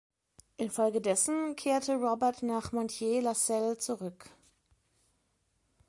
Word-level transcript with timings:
Infolgedessen 0.57 1.55
kehrte 1.55 1.95
Robert 1.95 2.41
nach 2.41 2.71
Montier-la-Celle 2.71 3.77
zurück. 3.77 4.31